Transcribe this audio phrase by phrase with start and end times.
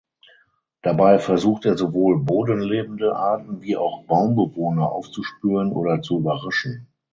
[0.81, 6.87] Dabei versucht er sowohl bodenlebende Arten wie auch Baumbewohner aufzuspüren oder zu überraschen.